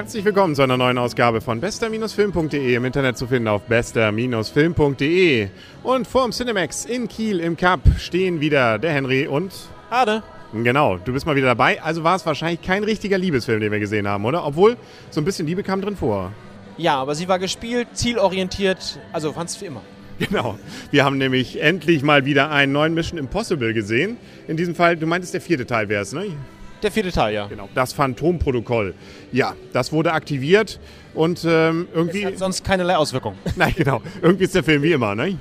[0.00, 5.48] Herzlich willkommen zu einer neuen Ausgabe von bester-film.de im Internet zu finden auf bester-film.de.
[5.82, 9.52] Und vorm Cinemax in Kiel im Cup stehen wieder der Henry und
[9.90, 10.22] Ade.
[10.54, 11.82] Genau, du bist mal wieder dabei.
[11.82, 14.46] Also war es wahrscheinlich kein richtiger Liebesfilm, den wir gesehen haben, oder?
[14.46, 14.78] Obwohl,
[15.10, 16.32] so ein bisschen Liebe kam drin vor.
[16.78, 19.82] Ja, aber sie war gespielt, zielorientiert, also fand's wie immer.
[20.18, 20.58] Genau.
[20.90, 24.16] Wir haben nämlich endlich mal wieder einen neuen Mission Impossible gesehen.
[24.48, 26.24] In diesem Fall, du meintest, der vierte Teil wäre es, ne?
[26.82, 27.46] Der vierte Teil, ja.
[27.46, 27.68] Genau.
[27.74, 28.94] Das Phantomprotokoll.
[29.32, 30.80] Ja, das wurde aktiviert
[31.14, 32.20] und ähm, irgendwie.
[32.20, 33.34] Es hat sonst keinerlei Auswirkung.
[33.56, 34.00] Nein, genau.
[34.22, 35.36] Irgendwie ist der Film wie immer, ne?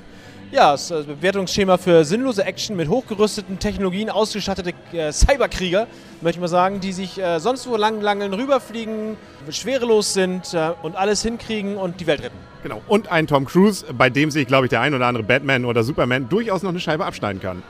[0.51, 5.85] Ja, das ist ein Bewertungsschema für sinnlose Action mit hochgerüsteten Technologien ausgestattete äh, Cyberkrieger,
[6.21, 9.15] möchte ich mal sagen, die sich äh, sonst wo langlangeln, rüberfliegen,
[9.51, 12.37] schwerelos sind äh, und alles hinkriegen und die Welt retten.
[12.63, 12.81] Genau.
[12.87, 15.83] Und ein Tom Cruise, bei dem sich, glaube ich, der ein oder andere Batman oder
[15.83, 17.61] Superman durchaus noch eine Scheibe abschneiden kann.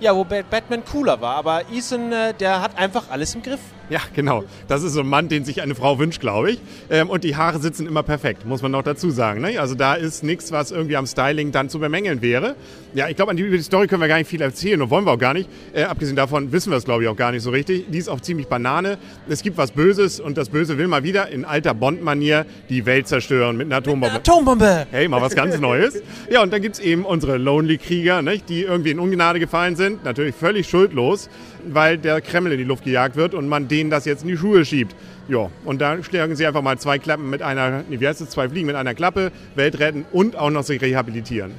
[0.00, 3.60] Ja, wo Batman cooler war, aber Ethan, äh, der hat einfach alles im Griff.
[3.90, 4.44] Ja, genau.
[4.68, 6.60] Das ist so ein Mann, den sich eine Frau wünscht, glaube ich.
[6.90, 9.40] Ähm, und die Haare sitzen immer perfekt, muss man noch dazu sagen.
[9.42, 9.58] Ne?
[9.60, 12.56] Also da ist nichts, was irgendwie am Styling dann zu bemängeln wäre.
[12.94, 14.88] Ja, ich glaube, an die, über die Story können wir gar nicht viel erzählen und
[14.90, 15.48] wollen wir auch gar nicht.
[15.72, 17.86] Äh, abgesehen davon wissen wir es, glaube ich, auch gar nicht so richtig.
[17.90, 18.98] Die ist auch ziemlich Banane.
[19.28, 23.08] Es gibt was Böses und das Böse will mal wieder in alter Bond-Manier die Welt
[23.08, 24.06] zerstören mit einer Atombombe.
[24.06, 24.86] Mit einer Atombombe!
[24.90, 26.00] Hey, mal was ganz Neues.
[26.30, 30.04] Ja, und dann gibt es eben unsere Lonely-Krieger, ne, die irgendwie in Ungnade gefallen sind.
[30.04, 31.28] Natürlich völlig schuldlos,
[31.66, 34.36] weil der Kreml in die Luft gejagt wird und man denen das jetzt in die
[34.36, 34.94] Schuhe schiebt.
[35.28, 38.48] Ja, und da schlagen sie einfach mal zwei Klappen mit einer, wie heißt es, zwei
[38.48, 41.52] Fliegen mit einer Klappe, Welt retten und auch noch sich rehabilitieren.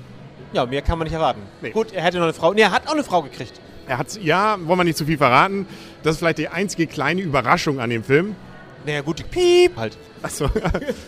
[0.53, 1.41] Ja, mehr kann man nicht erwarten.
[1.61, 1.71] Nee.
[1.71, 2.53] Gut, er hätte noch eine Frau.
[2.53, 3.59] Nee, er hat auch eine Frau gekriegt.
[3.87, 5.67] Er hat, ja, wollen wir nicht zu viel verraten.
[6.03, 8.35] Das ist vielleicht die einzige kleine Überraschung an dem Film.
[8.85, 9.97] Naja, gut, Piep halt.
[10.21, 10.49] Achso.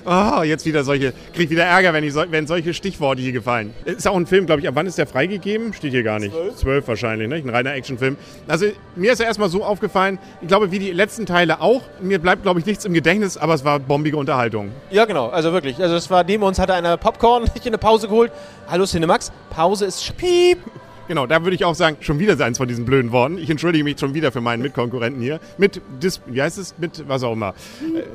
[0.06, 1.14] Oh, jetzt wieder solche.
[1.34, 3.74] Krieg wieder Ärger, wenn, ich so, wenn solche Stichworte hier gefallen.
[3.86, 4.68] Ist auch ein Film, glaube ich.
[4.68, 5.74] Ab wann ist der freigegeben?
[5.74, 6.34] Steht hier gar nicht.
[6.56, 7.36] Zwölf, wahrscheinlich, ne?
[7.36, 8.18] Ein reiner Actionfilm.
[8.48, 10.18] Also, mir ist er erstmal so aufgefallen.
[10.42, 11.82] Ich glaube, wie die letzten Teile auch.
[12.02, 14.72] Mir bleibt, glaube ich, nichts im Gedächtnis, aber es war bombige Unterhaltung.
[14.90, 15.28] Ja, genau.
[15.28, 15.80] Also wirklich.
[15.80, 18.32] Also, es war neben uns, hatte einer Popcorn in eine Pause geholt.
[18.68, 19.32] Hallo, Cinemax.
[19.50, 20.60] Pause ist Piep.
[21.08, 23.38] Genau, da würde ich auch sagen, schon wieder eins von diesen blöden Worten.
[23.38, 25.40] Ich entschuldige mich schon wieder für meinen Mitkonkurrenten hier.
[25.58, 26.76] Mit, Dis wie heißt es?
[26.78, 27.54] Mit was auch immer.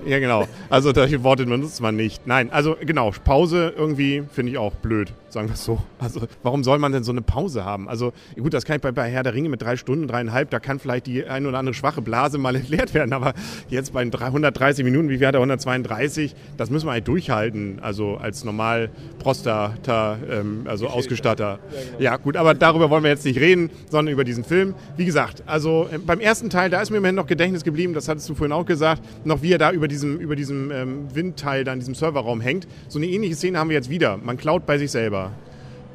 [0.06, 0.46] Äh, ja, genau.
[0.68, 2.26] Also solche Worte benutzt man nicht.
[2.26, 5.82] Nein, also genau, Pause irgendwie finde ich auch blöd, sagen wir es so.
[5.98, 7.88] Also warum soll man denn so eine Pause haben?
[7.88, 10.60] Also gut, das kann ich bei, bei Herr der Ringe mit drei Stunden, dreieinhalb, da
[10.60, 13.14] kann vielleicht die ein oder andere schwache Blase mal entleert werden.
[13.14, 13.32] Aber
[13.70, 15.40] jetzt bei 330 Minuten, wie viel hat er?
[15.40, 17.78] 132, das müssen wir halt durchhalten.
[17.80, 21.58] Also als normal Prostata, ähm, also Ausgestatter.
[21.98, 24.74] Ja, gut, aber darüber darüber wollen wir jetzt nicht reden, sondern über diesen Film.
[24.96, 28.08] Wie gesagt, also äh, beim ersten Teil, da ist mir immerhin noch Gedächtnis geblieben, das
[28.08, 31.64] hattest du vorhin auch gesagt, noch wie er da über diesem, über diesem ähm, Windteil,
[31.64, 32.66] da diesem Serverraum hängt.
[32.88, 34.16] So eine ähnliche Szene haben wir jetzt wieder.
[34.16, 35.30] Man klaut bei sich selber.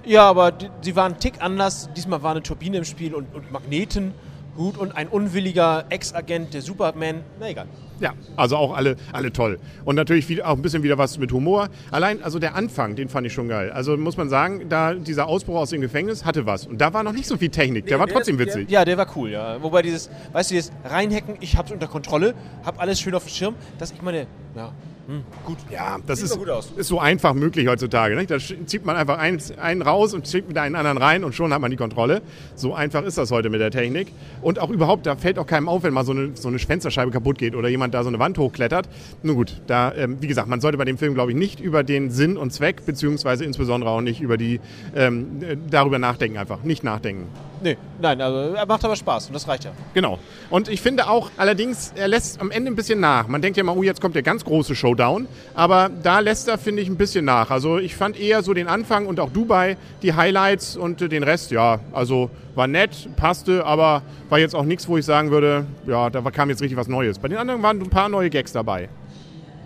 [0.05, 1.89] Ja, aber sie waren einen Tick anders.
[1.95, 4.13] Diesmal war eine Turbine im Spiel und, und Magneten.
[4.55, 7.21] Gut, und ein unwilliger Ex-Agent, der Superman.
[7.39, 7.67] Na egal.
[7.99, 9.59] Ja, also auch alle, alle toll.
[9.85, 11.69] Und natürlich viel, auch ein bisschen wieder was mit Humor.
[11.91, 13.71] Allein, also der Anfang, den fand ich schon geil.
[13.71, 16.67] Also muss man sagen, da dieser Ausbruch aus dem Gefängnis hatte was.
[16.67, 17.85] Und da war noch nicht so viel Technik.
[17.85, 18.67] Der, der war trotzdem witzig.
[18.67, 19.61] Der, ja, der war cool, ja.
[19.61, 23.29] Wobei dieses, weißt du, dieses Reinhacken, ich hab's unter Kontrolle, hab alles schön auf dem
[23.29, 24.71] Schirm, dass ich meine, ja,
[25.07, 25.57] hm, gut.
[25.71, 26.37] Ja, das ist,
[26.75, 28.15] ist, so einfach möglich heutzutage.
[28.17, 28.29] Nicht?
[28.29, 31.53] Da zieht man einfach einen, einen raus und schickt wieder einen anderen rein und schon
[31.53, 32.21] hat man die Kontrolle.
[32.55, 34.09] So einfach ist das heute mit der Technik.
[34.41, 37.11] Und auch überhaupt, da fällt auch keinem auf, wenn mal so eine, so eine Fensterscheibe
[37.11, 38.89] kaputt geht oder jemand da so eine Wand hochklettert.
[39.23, 41.83] Nun gut, da, ähm, wie gesagt, man sollte bei dem Film, glaube ich, nicht über
[41.83, 44.59] den Sinn und Zweck, beziehungsweise insbesondere auch nicht über die,
[44.93, 46.63] ähm, äh, darüber nachdenken einfach.
[46.63, 47.27] Nicht nachdenken.
[47.61, 49.71] Nee, nein, also er macht aber Spaß und das reicht ja.
[49.93, 50.19] Genau.
[50.49, 53.27] Und ich finde auch, allerdings, er lässt am Ende ein bisschen nach.
[53.27, 55.27] Man denkt ja immer, oh, jetzt kommt der ganz große Showdown.
[55.55, 57.49] Aber da lässt er, finde ich, ein bisschen nach.
[57.49, 61.51] Also ich fand eher so den Anfang und auch Dubai, die Highlights und den Rest,
[61.51, 66.09] ja, also war nett, passte, aber war jetzt auch nichts, wo ich sagen würde, ja,
[66.09, 67.19] da kam jetzt richtig was Neues.
[67.19, 68.89] Bei den anderen waren ein paar neue Gags dabei.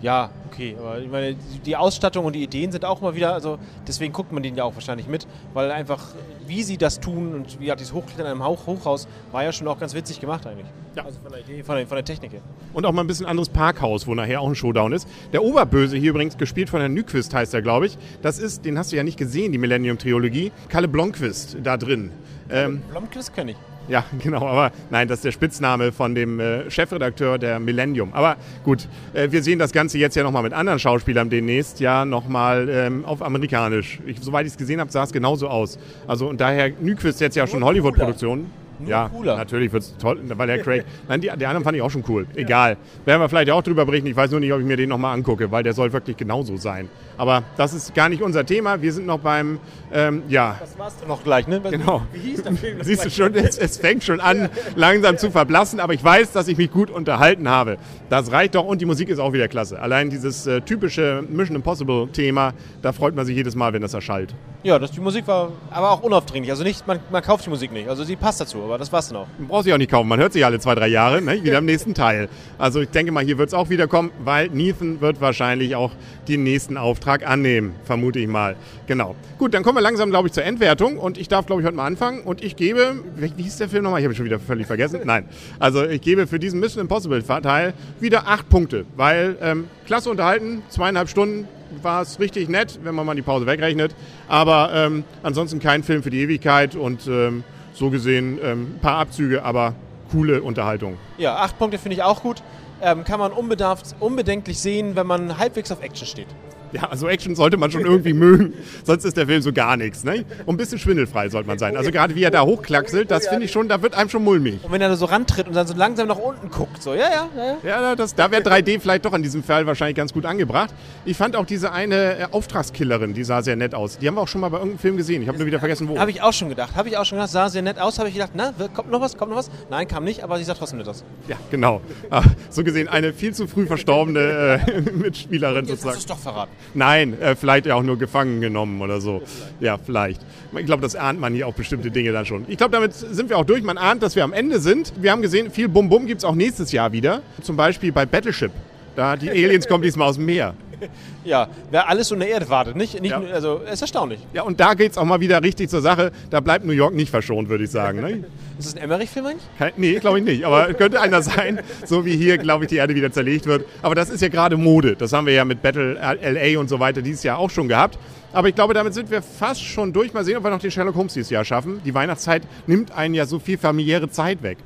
[0.02, 3.58] Ja, okay, aber ich meine, die Ausstattung und die Ideen sind auch mal wieder, also
[3.86, 6.08] deswegen guckt man den ja auch wahrscheinlich mit, weil einfach,
[6.46, 9.52] wie sie das tun und wie gesagt, dieses Hochklettern in einem Hoch Hochhaus war ja
[9.52, 10.66] schon auch ganz witzig gemacht eigentlich.
[10.96, 11.04] Ja.
[11.04, 12.40] Also von der Idee, von der, von der Technik her.
[12.74, 15.08] Und auch mal ein bisschen anderes Parkhaus, wo nachher auch ein Showdown ist.
[15.32, 18.78] Der Oberböse hier übrigens, gespielt von Herrn Nyquist heißt er, glaube ich, das ist, den
[18.78, 22.10] hast du ja nicht gesehen, die Millennium-Trilogie, Kalle Blomqvist da drin.
[22.50, 23.56] Ähm, Blomqvist kenne ich.
[23.88, 28.12] Ja, genau, aber nein, das ist der Spitzname von dem äh, Chefredakteur der Millennium.
[28.12, 32.04] Aber gut, äh, wir sehen das Ganze jetzt ja nochmal mit anderen Schauspielern demnächst, ja
[32.04, 34.00] nochmal ähm, auf amerikanisch.
[34.06, 35.78] Ich, soweit ich es gesehen habe, sah es genauso aus.
[36.06, 38.61] Also und daher, Nyquist jetzt ja schon Hollywood-Produktionen.
[38.82, 39.36] Nur ja, cooler.
[39.36, 40.84] natürlich wird es toll, weil der Craig.
[41.08, 42.26] Nein, die, der anderen fand ich auch schon cool.
[42.34, 42.76] Egal.
[43.04, 44.06] Werden wir vielleicht auch drüber berichten.
[44.08, 46.56] Ich weiß nur nicht, ob ich mir den nochmal angucke, weil der soll wirklich genauso
[46.56, 46.88] sein.
[47.18, 48.80] Aber das ist gar nicht unser Thema.
[48.82, 49.58] Wir sind noch beim,
[49.92, 50.56] ähm, ja.
[50.60, 51.62] Das war's dann noch gleich, ne?
[51.62, 52.02] Was- Genau.
[52.12, 52.78] Wie hieß der Film?
[52.82, 56.48] Siehst du schon, es, es fängt schon an, langsam zu verblassen, aber ich weiß, dass
[56.48, 57.76] ich mich gut unterhalten habe.
[58.08, 59.80] Das reicht doch und die Musik ist auch wieder klasse.
[59.80, 62.52] Allein dieses äh, typische Mission Impossible Thema,
[62.82, 64.34] da freut man sich jedes Mal, wenn das erschallt.
[64.64, 66.48] Ja, das, die Musik war aber auch unaufdringlich.
[66.52, 67.88] Also nicht, man, man kauft die Musik nicht.
[67.88, 69.26] Also sie passt dazu, aber das war's dann auch.
[69.36, 71.42] Man braucht sich auch nicht kaufen, man hört sich alle zwei, drei Jahre, ne?
[71.42, 72.28] wieder im nächsten Teil.
[72.58, 75.90] Also ich denke mal, hier wird es auch wieder kommen, weil Nathan wird wahrscheinlich auch
[76.28, 78.54] den nächsten Auftrag annehmen, vermute ich mal.
[78.86, 79.16] Genau.
[79.36, 81.76] Gut, dann kommen wir langsam, glaube ich, zur Endwertung und ich darf, glaube ich, heute
[81.76, 83.98] mal anfangen und ich gebe, wie wie hieß der Film nochmal?
[83.98, 85.00] Ich habe ihn schon wieder völlig vergessen.
[85.04, 85.28] Nein,
[85.58, 90.62] also ich gebe für diesen Mission Impossible Teil wieder acht Punkte, weil ähm, klasse unterhalten,
[90.68, 91.48] zweieinhalb Stunden
[91.82, 93.94] war es richtig nett, wenn man mal die Pause wegrechnet,
[94.28, 98.98] aber ähm, ansonsten kein Film für die Ewigkeit und ähm, so gesehen ähm, ein paar
[98.98, 99.74] Abzüge, aber
[100.10, 100.98] coole Unterhaltung.
[101.18, 102.42] Ja, acht Punkte finde ich auch gut.
[102.82, 106.26] Ähm, kann man unbedarft, unbedenklich sehen, wenn man halbwegs auf Action steht.
[106.72, 108.54] Ja, also Action sollte man schon irgendwie mögen,
[108.84, 110.04] sonst ist der Film so gar nichts.
[110.04, 110.24] Ne?
[110.46, 111.76] Und ein bisschen schwindelfrei sollte man sein.
[111.76, 114.60] Also gerade wie er da hochklackselt, das finde ich schon, da wird einem schon mulmig.
[114.62, 117.00] Und wenn er da so rantritt und dann so langsam nach unten guckt, so, ja,
[117.10, 117.80] ja, ja, ja.
[117.82, 120.72] Ja, das, da wäre 3D vielleicht doch an diesem Fall wahrscheinlich ganz gut angebracht.
[121.04, 123.98] Ich fand auch diese eine äh, Auftragskillerin, die sah sehr nett aus.
[123.98, 125.22] Die haben wir auch schon mal bei irgendeinem Film gesehen.
[125.22, 125.98] Ich habe nur wieder vergessen, wo.
[125.98, 126.74] Habe ich auch schon gedacht.
[126.74, 127.98] Habe ich auch schon gedacht, sah sehr nett aus.
[127.98, 129.50] Habe ich gedacht, na, kommt noch was, kommt noch was?
[129.70, 131.04] Nein, kam nicht, aber sie sah trotzdem nett aus.
[131.28, 131.80] Ja, genau.
[132.10, 135.94] Ah, So gesehen eine viel zu früh verstorbene äh, Mitspielerin sozusagen.
[135.94, 136.52] du es doch verraten.
[136.74, 139.22] Nein, äh, vielleicht ja auch nur gefangen genommen oder so.
[139.60, 140.20] Ja, vielleicht.
[140.56, 142.44] Ich glaube, das ahnt man hier auch bestimmte Dinge dann schon.
[142.48, 143.62] Ich glaube, damit sind wir auch durch.
[143.62, 144.92] Man ahnt, dass wir am Ende sind.
[145.00, 147.22] Wir haben gesehen, viel Bum-Bum gibt es auch nächstes Jahr wieder.
[147.42, 148.52] Zum Beispiel bei Battleship.
[148.96, 150.54] Da die Aliens kommen diesmal aus dem Meer.
[151.24, 153.00] Ja, wer alles unter Erde wartet, nicht?
[153.00, 153.22] nicht Ja.
[153.32, 154.20] Also, ist erstaunlich.
[154.32, 156.10] Ja, und da geht es auch mal wieder richtig zur Sache.
[156.30, 158.00] Da bleibt New York nicht verschont, würde ich sagen.
[158.00, 158.24] Ne?
[158.58, 159.42] Ist das ein Emmerich-Film eigentlich?
[159.58, 160.44] Kein, nee, glaube ich nicht.
[160.44, 163.64] Aber könnte einer sein, so wie hier, glaube ich, die Erde wieder zerlegt wird.
[163.82, 164.94] Aber das ist ja gerade Mode.
[164.96, 167.98] Das haben wir ja mit Battle LA und so weiter dieses Jahr auch schon gehabt.
[168.32, 170.12] Aber ich glaube, damit sind wir fast schon durch.
[170.12, 171.80] Mal sehen, ob wir noch den Sherlock Holmes dieses Jahr schaffen.
[171.84, 174.58] Die Weihnachtszeit nimmt einen ja so viel familiäre Zeit weg.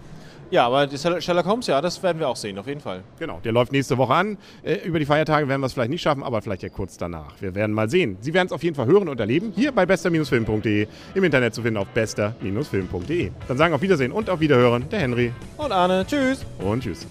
[0.51, 3.03] Ja, aber die Sherlock Holmes, ja, das werden wir auch sehen, auf jeden Fall.
[3.19, 4.39] Genau, der läuft nächste Woche an.
[4.63, 7.33] Äh, über die Feiertage werden wir es vielleicht nicht schaffen, aber vielleicht ja kurz danach.
[7.41, 8.17] Wir werden mal sehen.
[8.21, 9.53] Sie werden es auf jeden Fall hören und erleben.
[9.57, 10.87] Hier bei bester-film.de.
[11.15, 13.31] Im Internet zu finden auf bester-film.de.
[13.49, 16.45] Dann sagen auf Wiedersehen und auf Wiederhören der Henry Und Arne, tschüss.
[16.61, 17.07] und tschüss.